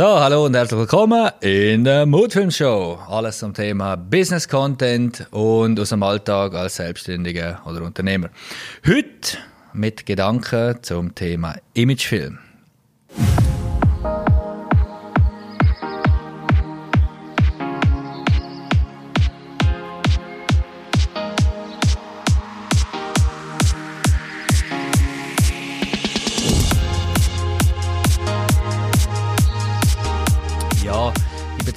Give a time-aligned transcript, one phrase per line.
[0.00, 2.98] So, hallo und herzlich willkommen in der Moodfilm Show.
[3.06, 8.30] Alles zum Thema Business Content und aus dem Alltag als Selbstständiger oder Unternehmer.
[8.86, 9.36] Heute
[9.74, 12.38] mit Gedanken zum Thema Imagefilm.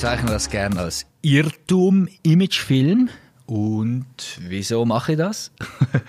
[0.04, 3.08] Bezeichne das gerne als Irrtum-Imagefilm.
[3.46, 4.06] Und
[4.50, 5.50] wieso mache ich das?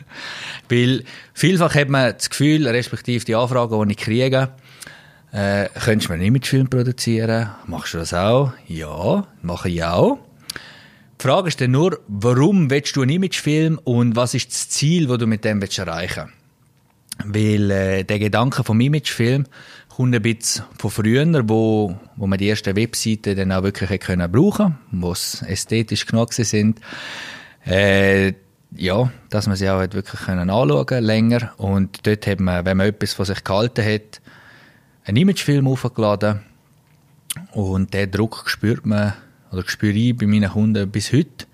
[0.68, 4.48] Weil vielfach hat man das Gefühl, respektive die Anfragen, die ich kriege,
[5.30, 7.50] äh, könntest du mir einen Imagefilm produzieren?
[7.68, 8.52] Machst du das auch?
[8.66, 10.18] Ja, mache ich auch.
[11.20, 15.06] Die Frage ist dann nur, warum willst du einen Imagefilm und was ist das Ziel,
[15.06, 16.32] das du mit dem willst erreichen
[17.24, 19.44] Weil äh, der Gedanke vom Imagefilm
[19.88, 24.30] kommt ein bisschen von früher, wo, wo man die ersten Webseiten dann auch wirklich können
[24.30, 26.80] brauchen wo sie ästhetisch genug sind.
[27.64, 28.32] Äh,
[28.76, 31.52] ja, dass man sie auch wirklich können anschauen länger.
[31.56, 34.20] Und dort hat man, wenn man etwas von sich gehalten hat,
[35.04, 36.40] einen Imagefilm aufgeladen.
[37.52, 39.14] Und den Druck spürt man,
[39.52, 41.46] oder spüre ich bei meinen Kunden bis heute,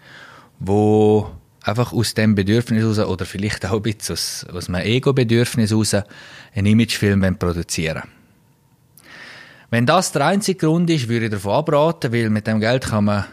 [0.59, 1.31] wo
[1.63, 5.95] einfach aus dem Bedürfnis heraus, oder vielleicht auch ein bisschen aus, aus einem Ego-Bedürfnis heraus,
[6.55, 8.03] einen Imagefilm produzieren.
[9.71, 13.05] Wenn das der einzige Grund ist, würde ich davon abraten, weil mit dem Geld kann
[13.05, 13.25] man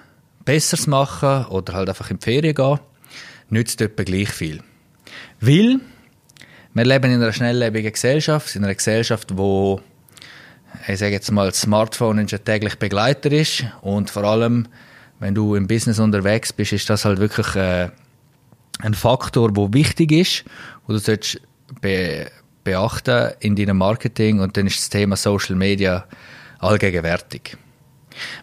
[0.45, 2.79] Besseres machen oder halt einfach in die Ferien gehen.
[3.49, 4.61] Nützt etwa gleich viel.
[5.39, 5.79] Weil
[6.73, 9.81] wir leben in einer schnelllebigen Gesellschaft, in einer Gesellschaft, wo
[10.87, 13.65] ich sage jetzt mal, das Smartphone ein täglich Begleiter ist.
[13.81, 14.67] Und vor allem,
[15.19, 17.89] wenn du im Business unterwegs bist, ist das halt wirklich äh,
[18.79, 20.45] ein Faktor, wo wichtig ist,
[20.85, 21.41] wo du solltest
[21.81, 22.29] be
[22.63, 26.05] beachten in deinem Marketing und dann ist das Thema Social Media
[26.59, 27.55] allgegenwärtig.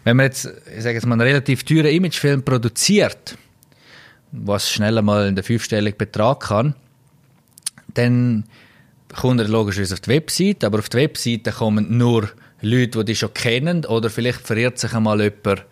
[0.03, 3.37] Wenn man jetzt, ich sage jetzt mal, einen relativ teuren Imagefilm produziert,
[4.31, 6.73] was schnell einmal in den fünfstelligen Betrag kann,
[7.93, 8.45] dann
[9.13, 12.29] kommt er logischerweise auf die Website, aber auf die Webseite kommen nur
[12.61, 15.65] Leute, die dich schon kennen, oder vielleicht verirrt sich einmal jemand,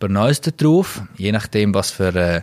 [0.00, 2.42] jemand Neues drauf, je nachdem, was für, äh,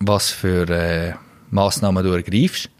[0.00, 1.14] was für äh,
[1.50, 2.70] Massnahmen du ergreifst.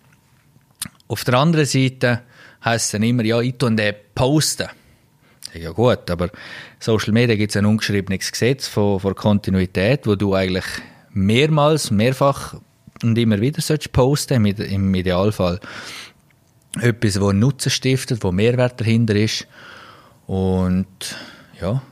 [1.07, 2.23] Auf der anderen Seite
[2.65, 4.69] heisst es dann immer, ja, ich tue den posten.
[5.55, 6.31] Ja gut, aber
[6.79, 10.65] Social Media gibt es ein ungeschriebenes Gesetz von, von Kontinuität, wo du eigentlich
[11.13, 12.55] mehrmals, mehrfach
[13.03, 15.59] und immer wieder solltest posten, im Idealfall
[16.81, 19.49] etwas, wo Nutzen stiftet, wo Mehrwert dahinter ist.
[20.27, 20.87] Und
[21.61, 21.83] ja,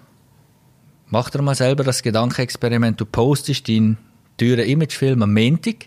[1.09, 3.00] mach dir mal selber das Gedankenexperiment.
[3.00, 3.99] Du postest deinen
[4.38, 5.87] teuren Imagefilm am Montag.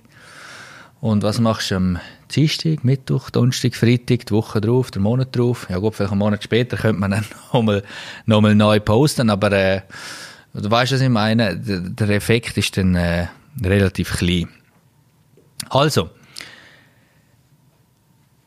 [1.00, 5.66] Und was machst du am Dienstag, Mittwoch, Donnerstag, Freitag, die Woche drauf, der Monat drauf?
[5.70, 7.84] Ja gut, vielleicht einen Monat später könnte man dann nochmal
[8.28, 9.82] noch mal neu posten, aber äh,
[10.54, 11.58] Du weißt, was ich meine?
[11.58, 13.28] Der Effekt ist dann äh,
[13.64, 14.50] relativ klein.
[15.70, 16.10] Also,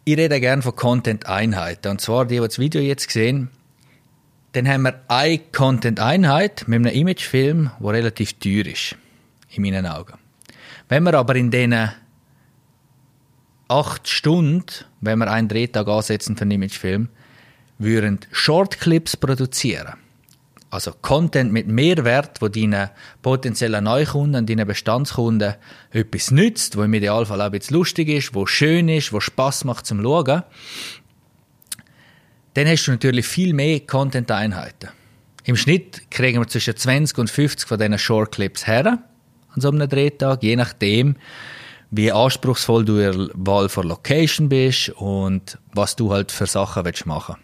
[0.05, 1.89] ich rede gerne von Content-Einheiten.
[1.89, 3.49] Und zwar, die, die das Video jetzt sehen,
[4.53, 8.97] dann haben wir eine Content-Einheit mit einem Imagefilm, der relativ teuer ist.
[9.55, 10.19] In meinen Augen.
[10.89, 11.91] Wenn wir aber in diesen
[13.69, 14.67] acht Stunden,
[15.01, 17.09] wenn wir einen Drehtag ansetzen für einen Imagefilm,
[17.79, 19.95] würden Shortclips produzieren
[20.75, 22.91] also Content mit Mehrwert, wo deinen
[23.23, 25.55] potenziellen Neukunden, deinen Bestandskunden
[25.93, 29.87] etwas nützt, wo im Idealfall auch bisschen lustig ist, wo schön ist, wo Spaß macht
[29.87, 30.43] zum Schauen,
[32.55, 34.91] dann hast du natürlich viel mehr Content-Einheiten.
[35.45, 38.99] Im Schnitt kriegen wir zwischen 20 und 50 von diesen Short-Clips her
[39.55, 41.17] an so einem Drehtag, je nachdem,
[41.91, 47.07] wie anspruchsvoll du in Wahl von Location bist und was du halt für Sachen willst
[47.07, 47.37] machen.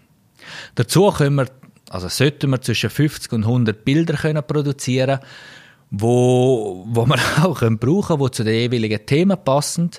[0.74, 1.46] Dazu können wir
[1.88, 5.18] also sollten wir zwischen 50 und 100 Bilder können produzieren
[5.90, 9.90] wo, wo wir auch können brauchen können, die zu den jeweiligen Themen passen.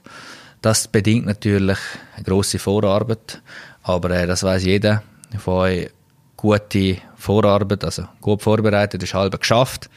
[0.62, 1.78] Das bedingt natürlich
[2.16, 3.42] eine grosse Vorarbeit,
[3.84, 5.04] aber äh, das weiß jeder
[5.38, 5.90] von euch.
[6.38, 9.92] Gute Vorarbeit, also gut vorbereitet, ist halb geschafft,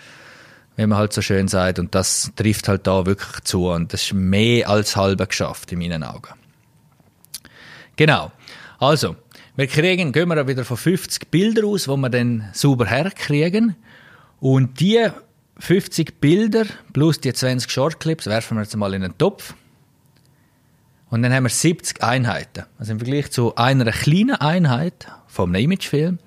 [0.77, 1.79] wie man halt so schön sagt.
[1.79, 3.69] Und das trifft halt da wirklich zu.
[3.69, 6.35] Und das ist mehr als halb geschafft in meinen Augen.
[7.97, 8.33] Genau.
[8.79, 9.17] Also,
[9.57, 13.77] wir kriegen, gehen wir wieder von 50 Bildern aus, wo wir dann sauber herkriegen.
[14.41, 15.09] Und die
[15.59, 19.55] 50 Bilder plus die 20 Shortclips werfen wir jetzt mal in den Topf.
[21.09, 22.65] Und dann haben wir 70 Einheiten.
[22.79, 26.19] Also im Vergleich zu einer kleinen Einheit vom Imagefilm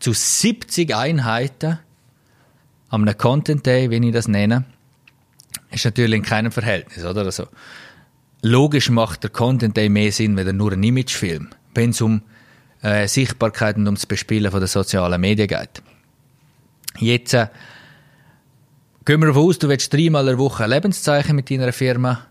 [0.00, 1.78] zu 70 Einheiten
[2.94, 4.64] am Content Day, wie ich das nenne,
[5.70, 7.22] ist natürlich in keinem Verhältnis, oder?
[7.22, 7.48] Also,
[8.42, 11.48] logisch macht der Content Day mehr Sinn, wenn nur ein Imagefilm.
[11.74, 12.22] Wenn es um
[12.82, 15.82] äh, Sichtbarkeit und ums Bespielen von den sozialen Medien geht.
[16.98, 17.48] Jetzt äh,
[19.04, 22.26] gehen wir davon aus, du willst dreimal in der Woche ein Lebenszeichen mit deiner Firma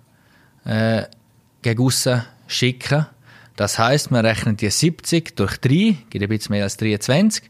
[0.64, 1.04] äh,
[1.62, 3.06] gegen aussen schicken.
[3.58, 7.50] Das heißt, wir rechnen die 70 durch 3, gibt ein bisschen mehr als 23.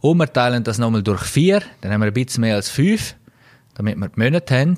[0.00, 3.14] Und wir teilen das nochmal durch 4, dann haben wir ein bisschen mehr als 5,
[3.74, 4.76] damit wir die Monate haben.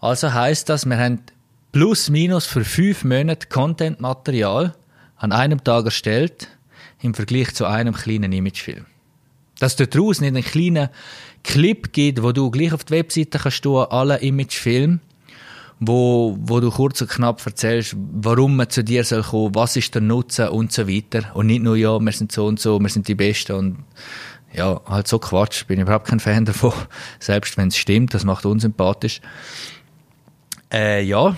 [0.00, 1.20] Also heißt das, wir haben
[1.72, 4.74] plus minus für 5 Monate Content-Material
[5.16, 6.48] an einem Tag erstellt,
[7.00, 8.86] im Vergleich zu einem kleinen Imagefilm.
[9.58, 10.88] Dass draussen nicht einen kleinen
[11.42, 15.00] Clip gibt, wo du gleich auf die Webseite kannst tun, alle Imagefilme,
[15.80, 19.94] wo, wo du kurz und knapp erzählst, warum man zu dir soll kommen, was ist
[19.94, 21.34] der Nutzen und so weiter.
[21.34, 23.76] Und nicht nur, ja, wir sind so und so, wir sind die Besten und
[24.52, 25.66] ja, halt so Quatsch.
[25.66, 26.72] Bin ich überhaupt kein Fan davon.
[27.20, 29.20] Selbst wenn es stimmt, das macht unsympathisch.
[30.72, 31.36] Äh, ja.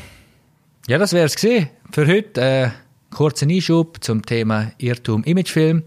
[0.88, 2.40] Ja, das wäre es für heute.
[2.40, 2.70] Äh,
[3.10, 5.82] kurzen Einschub zum Thema Irrtum Imagefilm.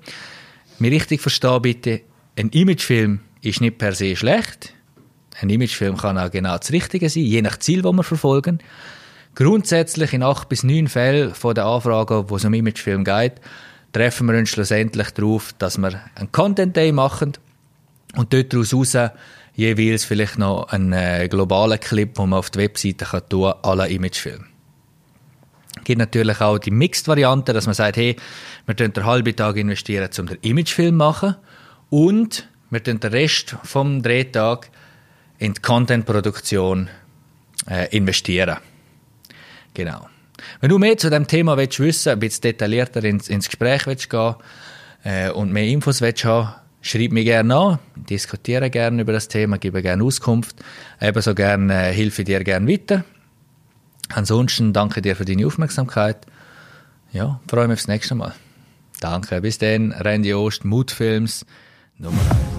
[0.80, 2.02] Mir richtig verstehen bitte,
[2.38, 4.74] ein Imagefilm ist nicht per se schlecht.
[5.40, 8.60] Ein Imagefilm kann auch genau das Richtige sein, je nach Ziel, das wir verfolgen.
[9.36, 13.34] Grundsätzlich in acht bis neun Fällen von der Anfragen, wo es um Imagefilm geht,
[13.94, 17.34] treffen wir uns schlussendlich darauf, dass wir einen Content Day machen
[18.16, 18.98] und dort daraus raus
[19.56, 23.72] jeweils vielleicht noch einen äh, globalen Clip, den man auf die Webseite kann tun kann,
[23.72, 24.46] à la Imagefilm.
[25.78, 28.16] Es gibt natürlich auch die Mixed-Variante, dass man sagt, hey,
[28.66, 31.36] wir investieren den halben Tag investieren, um den Imagefilm zu machen
[31.90, 34.70] und wir den Rest vom Drehtag
[35.38, 36.90] in die Contentproduktion
[37.70, 38.58] äh, investieren.
[39.74, 40.08] Genau.
[40.62, 44.10] Wenn du mehr zu dem Thema willst wissen, ein bisschen detaillierter ins, ins Gespräch willst
[44.10, 44.36] gehen
[45.04, 49.58] äh, und mehr Infos willst haben, schreib mir gerne an, diskutiere gerne über das Thema,
[49.58, 50.56] gebe gerne Auskunft,
[51.02, 53.04] ebenso gerne äh, hilfe dir gerne weiter.
[54.10, 56.26] Ansonsten danke dir für deine Aufmerksamkeit.
[57.12, 58.34] Ja, freue mich aufs nächste Mal.
[59.00, 61.46] Danke, bis dann, Randy Ost, Mutfilms,
[61.98, 62.53] Nummer 1.